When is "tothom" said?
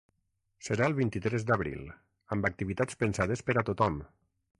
3.69-4.01